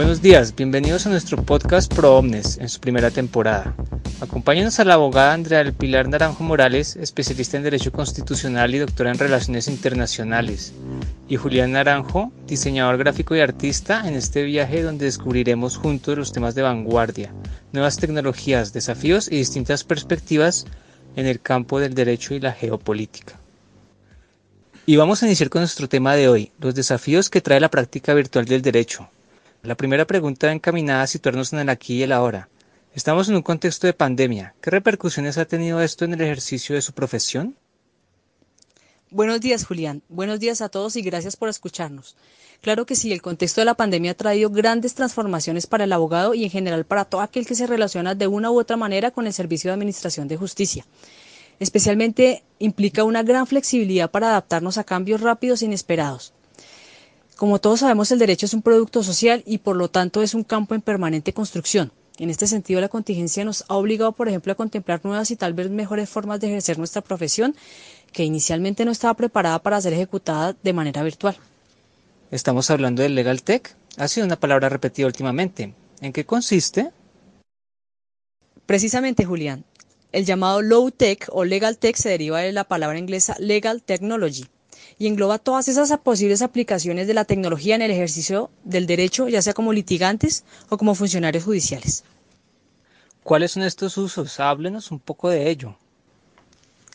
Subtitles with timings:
[0.00, 3.74] Buenos días, bienvenidos a nuestro podcast Pro Omnes en su primera temporada.
[4.22, 9.10] Acompáñenos a la abogada Andrea del Pilar Naranjo Morales, especialista en Derecho Constitucional y doctora
[9.10, 10.72] en Relaciones Internacionales,
[11.28, 16.54] y Julián Naranjo, diseñador gráfico y artista, en este viaje donde descubriremos juntos los temas
[16.54, 17.34] de vanguardia,
[17.72, 20.64] nuevas tecnologías, desafíos y distintas perspectivas
[21.14, 23.38] en el campo del derecho y la geopolítica.
[24.86, 28.14] Y vamos a iniciar con nuestro tema de hoy, los desafíos que trae la práctica
[28.14, 29.10] virtual del derecho,
[29.62, 32.48] la primera pregunta encaminada a situarnos en el aquí y el ahora.
[32.94, 34.54] Estamos en un contexto de pandemia.
[34.60, 37.56] ¿Qué repercusiones ha tenido esto en el ejercicio de su profesión?
[39.10, 40.02] Buenos días, Julián.
[40.08, 42.16] Buenos días a todos y gracias por escucharnos.
[42.62, 46.34] Claro que sí, el contexto de la pandemia ha traído grandes transformaciones para el abogado
[46.34, 49.26] y en general para todo aquel que se relaciona de una u otra manera con
[49.26, 50.86] el servicio de administración de justicia.
[51.58, 56.32] Especialmente implica una gran flexibilidad para adaptarnos a cambios rápidos e inesperados.
[57.40, 60.44] Como todos sabemos, el derecho es un producto social y por lo tanto es un
[60.44, 61.90] campo en permanente construcción.
[62.18, 65.54] En este sentido, la contingencia nos ha obligado, por ejemplo, a contemplar nuevas y tal
[65.54, 67.56] vez mejores formas de ejercer nuestra profesión
[68.12, 71.34] que inicialmente no estaba preparada para ser ejecutada de manera virtual.
[72.30, 73.74] Estamos hablando del Legal Tech.
[73.96, 75.72] Ha sido una palabra repetida últimamente.
[76.02, 76.90] ¿En qué consiste?
[78.66, 79.64] Precisamente, Julián.
[80.12, 84.44] El llamado Low Tech o Legal Tech se deriva de la palabra inglesa Legal Technology
[85.00, 89.40] y engloba todas esas posibles aplicaciones de la tecnología en el ejercicio del derecho, ya
[89.40, 92.04] sea como litigantes o como funcionarios judiciales.
[93.22, 94.38] ¿Cuáles son estos usos?
[94.40, 95.74] Háblenos un poco de ello.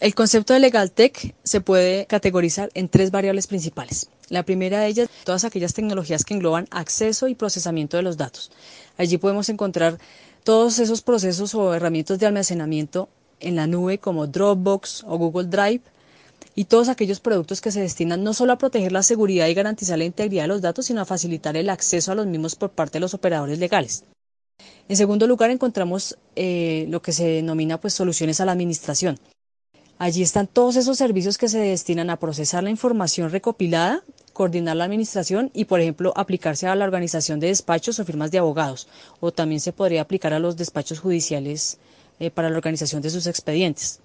[0.00, 4.08] El concepto de Legal Tech se puede categorizar en tres variables principales.
[4.30, 8.50] La primera de ellas, todas aquellas tecnologías que engloban acceso y procesamiento de los datos.
[8.98, 9.98] Allí podemos encontrar
[10.42, 15.82] todos esos procesos o herramientas de almacenamiento en la nube como Dropbox o Google Drive,
[16.54, 19.98] y todos aquellos productos que se destinan no solo a proteger la seguridad y garantizar
[19.98, 22.98] la integridad de los datos, sino a facilitar el acceso a los mismos por parte
[22.98, 24.04] de los operadores legales.
[24.88, 29.18] En segundo lugar, encontramos eh, lo que se denomina pues, soluciones a la administración.
[29.98, 34.84] Allí están todos esos servicios que se destinan a procesar la información recopilada, coordinar la
[34.84, 38.88] administración y, por ejemplo, aplicarse a la organización de despachos o firmas de abogados,
[39.20, 41.78] o también se podría aplicar a los despachos judiciales
[42.18, 44.00] eh, para la organización de sus expedientes.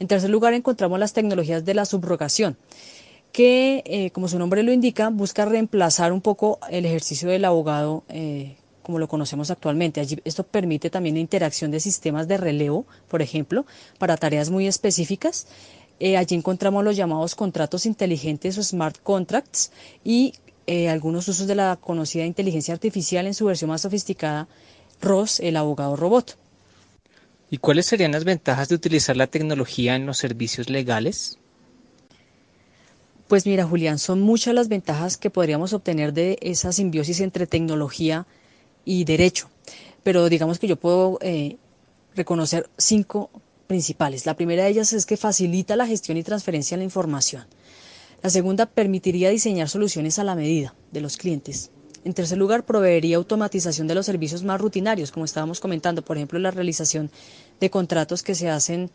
[0.00, 2.56] En tercer lugar, encontramos las tecnologías de la subrogación,
[3.32, 8.02] que, eh, como su nombre lo indica, busca reemplazar un poco el ejercicio del abogado
[8.08, 10.00] eh, como lo conocemos actualmente.
[10.00, 13.66] Allí, esto permite también la interacción de sistemas de relevo, por ejemplo,
[13.98, 15.46] para tareas muy específicas.
[16.00, 19.70] Eh, allí encontramos los llamados contratos inteligentes o smart contracts
[20.02, 20.32] y
[20.88, 24.46] algunos usos de la conocida inteligencia artificial en su versión más sofisticada,
[25.02, 26.38] ROS, el abogado robot.
[27.50, 31.38] ¿Y cuáles serían las ventajas de utilizar la tecnología en los servicios legales?
[33.26, 38.26] Pues mira, Julián, son muchas las ventajas que podríamos obtener de esa simbiosis entre tecnología
[38.84, 39.50] y derecho,
[40.02, 41.56] pero digamos que yo puedo eh,
[42.14, 43.30] reconocer cinco
[43.66, 44.26] principales.
[44.26, 47.46] La primera de ellas es que facilita la gestión y transferencia de la información.
[48.22, 51.70] La segunda permitiría diseñar soluciones a la medida de los clientes.
[52.04, 56.38] En tercer lugar, proveería automatización de los servicios más rutinarios, como estábamos comentando, por ejemplo,
[56.38, 57.10] la realización
[57.60, 58.90] de contratos que se hacen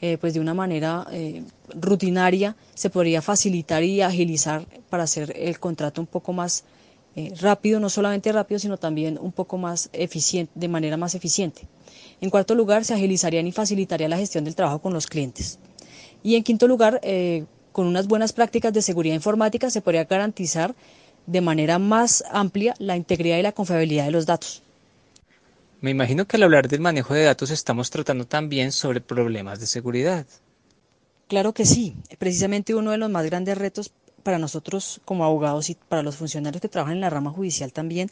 [0.00, 1.42] eh, pues de una manera eh,
[1.74, 6.62] rutinaria, se podría facilitar y agilizar para hacer el contrato un poco más
[7.16, 11.62] eh, rápido, no solamente rápido, sino también un poco más eficiente, de manera más eficiente.
[12.20, 15.58] En cuarto lugar, se agilizaría y facilitaría la gestión del trabajo con los clientes.
[16.22, 17.00] Y en quinto lugar,
[17.72, 20.74] con unas buenas prácticas de seguridad informática se podría garantizar
[21.28, 24.62] de manera más amplia la integridad y la confiabilidad de los datos.
[25.82, 29.66] Me imagino que al hablar del manejo de datos estamos tratando también sobre problemas de
[29.66, 30.26] seguridad.
[31.28, 31.94] Claro que sí.
[32.18, 36.62] Precisamente uno de los más grandes retos para nosotros como abogados y para los funcionarios
[36.62, 38.10] que trabajan en la rama judicial también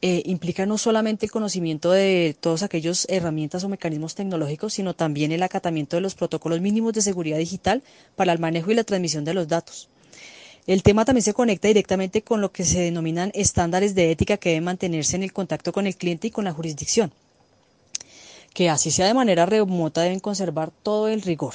[0.00, 5.32] eh, implica no solamente el conocimiento de todas aquellas herramientas o mecanismos tecnológicos, sino también
[5.32, 7.82] el acatamiento de los protocolos mínimos de seguridad digital
[8.14, 9.88] para el manejo y la transmisión de los datos.
[10.66, 14.50] El tema también se conecta directamente con lo que se denominan estándares de ética que
[14.50, 17.12] deben mantenerse en el contacto con el cliente y con la jurisdicción,
[18.52, 21.54] que así sea de manera remota deben conservar todo el rigor.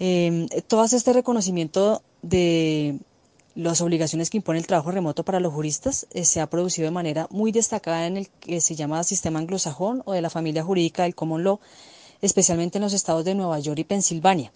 [0.00, 2.98] Eh, todo este reconocimiento de
[3.54, 6.92] las obligaciones que impone el trabajo remoto para los juristas eh, se ha producido de
[6.92, 11.02] manera muy destacada en el que se llama sistema anglosajón o de la familia jurídica
[11.02, 11.60] del common law,
[12.22, 14.52] especialmente en los estados de Nueva York y Pensilvania.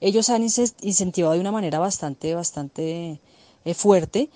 [0.00, 3.20] Ellos han incentivado de una manera bastante, bastante
[3.64, 4.30] eh, fuerte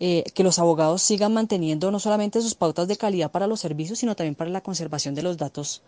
[0.00, 3.98] eh, que los abogados sigan manteniendo no solamente sus pautas de calidad para los servicios,
[3.98, 5.82] sino también para la conservación de los datos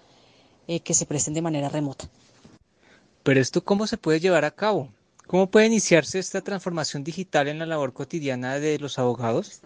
[0.69, 2.09] eh, que se presten de manera remota.
[3.23, 4.89] Pero esto cómo se puede llevar a cabo?
[5.27, 9.63] ¿Cómo puede iniciarse esta transformación digital en la labor cotidiana de los abogados?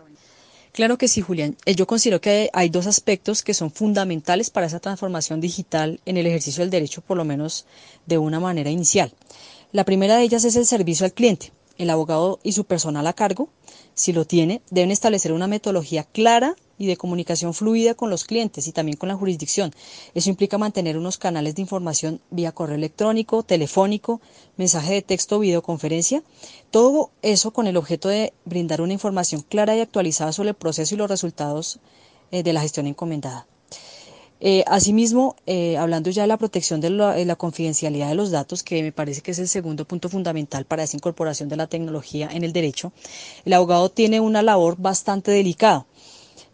[0.78, 1.56] Claro que sí, Julián.
[1.66, 6.16] Eh, yo considero que hay dos aspectos que son fundamentales para esa transformación digital en
[6.16, 7.66] el ejercicio del derecho, por lo menos
[8.06, 9.12] de una manera inicial.
[9.72, 11.50] La primera de ellas es el servicio al cliente.
[11.78, 13.48] El abogado y su personal a cargo,
[13.98, 18.68] si lo tiene, deben establecer una metodología clara y de comunicación fluida con los clientes
[18.68, 19.72] y también con la jurisdicción.
[20.14, 24.20] Eso implica mantener unos canales de información vía correo electrónico, telefónico,
[24.56, 26.22] mensaje de texto, videoconferencia.
[26.70, 30.94] Todo eso con el objeto de brindar una información clara y actualizada sobre el proceso
[30.94, 31.80] y los resultados
[32.30, 33.48] eh, de la gestión encomendada.
[34.40, 38.82] Eh, asimismo, eh, hablando ya de la protección de la, confidencialidad de los datos, que
[38.82, 42.44] me parece que es el segundo punto fundamental para esa incorporación de la tecnología en
[42.44, 42.92] el derecho,
[43.44, 45.86] el abogado tiene una labor bastante delicada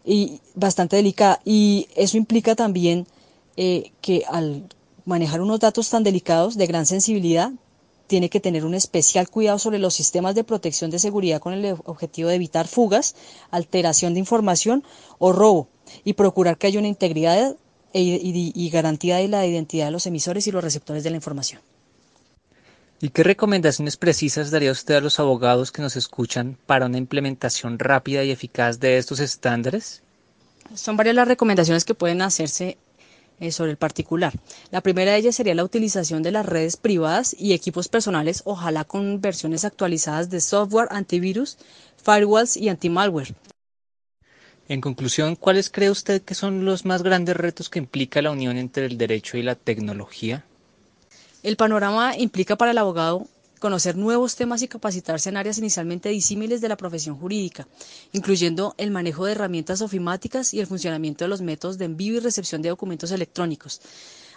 [0.03, 3.05] y bastante delicada y eso implica también
[3.55, 4.67] eh, que al
[5.05, 7.51] manejar unos datos tan delicados de gran sensibilidad
[8.07, 11.77] tiene que tener un especial cuidado sobre los sistemas de protección de seguridad con el
[11.85, 13.15] objetivo de evitar fugas,
[13.51, 14.83] alteración de información
[15.19, 15.67] o robo
[16.03, 17.55] y procurar que haya una integridad
[17.99, 18.21] e,
[18.53, 21.61] y garantía de la identidad de los emisores y los receptores de la información.
[23.01, 27.77] ¿Y qué recomendaciones precisas daría usted a los abogados que nos escuchan para una implementación
[27.77, 30.01] rápida y eficaz de estos estándares?
[30.73, 32.77] Son varias las recomendaciones que pueden hacerse
[33.39, 34.33] eh, sobre el particular.
[34.71, 38.85] La primera de ellas sería la utilización de las redes privadas y equipos personales, ojalá
[38.85, 41.57] con versiones actualizadas de software antivirus,
[41.97, 43.35] firewalls y anti-malware.
[44.67, 48.57] En conclusión, ¿cuáles cree usted que son los más grandes retos que implica la unión
[48.57, 50.43] entre el derecho y la tecnología?
[51.43, 53.27] El panorama implica para el abogado
[53.59, 57.67] conocer nuevos temas y capacitarse en áreas inicialmente disímiles de la profesión jurídica,
[58.11, 62.19] incluyendo el manejo de herramientas ofimáticas y el funcionamiento de los métodos de envío y
[62.19, 63.81] recepción de documentos electrónicos.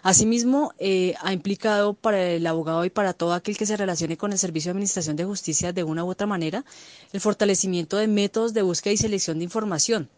[0.02, 4.32] Asimismo, eh, ha implicado para el abogado y para todo aquel que se relacione con
[4.32, 6.64] el Servicio de Administración de Justicia de una u otra manera
[7.12, 10.08] el fortalecimiento de métodos de búsqueda y selección de información,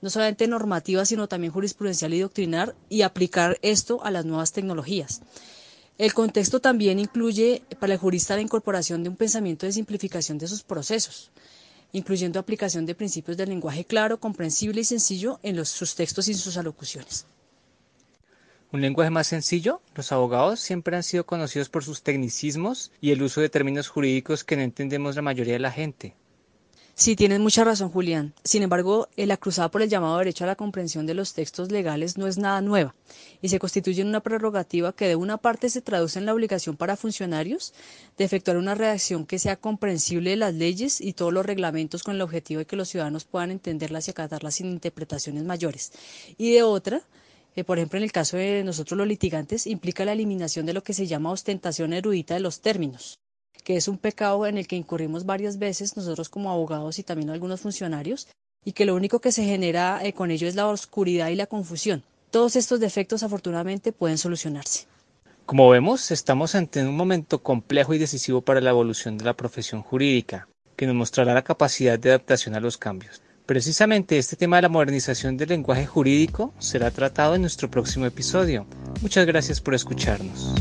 [0.00, 5.22] no solamente normativa, sino también jurisprudencial y doctrinar, y aplicar esto a las nuevas tecnologías.
[5.98, 10.46] El contexto también incluye para el jurista la incorporación de un pensamiento de simplificación de
[10.48, 11.30] sus procesos,
[11.92, 16.56] incluyendo aplicación de principios del lenguaje claro, comprensible y sencillo en sus textos y sus
[16.56, 17.26] alocuciones.
[18.70, 23.22] Un lenguaje más sencillo, los abogados siempre han sido conocidos por sus tecnicismos y el
[23.22, 26.14] uso de términos jurídicos que no entendemos la mayoría de la gente.
[26.94, 28.34] Sí, tienes mucha razón, Julián.
[28.42, 32.18] Sin embargo, la cruzada por el llamado derecho a la comprensión de los textos legales
[32.18, 32.94] no es nada nueva
[33.40, 36.76] y se constituye en una prerrogativa que de una parte se traduce en la obligación
[36.76, 37.72] para funcionarios
[38.18, 42.16] de efectuar una redacción que sea comprensible de las leyes y todos los reglamentos con
[42.16, 45.92] el objetivo de que los ciudadanos puedan entenderlas y acatarlas sin interpretaciones mayores.
[46.36, 47.02] Y de otra,
[47.58, 50.84] que por ejemplo en el caso de nosotros los litigantes, implica la eliminación de lo
[50.84, 53.18] que se llama ostentación erudita de los términos
[53.64, 57.30] que es un pecado en el que incurrimos varias veces nosotros como abogados y también
[57.30, 58.28] algunos funcionarios,
[58.64, 61.48] y que lo único que se genera eh, con ello es la oscuridad y la
[61.48, 62.04] confusión.
[62.30, 64.86] Todos estos defectos afortunadamente pueden solucionarse.
[65.44, 69.82] Como vemos, estamos ante un momento complejo y decisivo para la evolución de la profesión
[69.82, 70.46] jurídica,
[70.76, 73.20] que nos mostrará la capacidad de adaptación a los cambios.
[73.48, 78.66] Precisamente este tema de la modernización del lenguaje jurídico será tratado en nuestro próximo episodio.
[79.00, 80.52] Muchas gracias por escucharnos.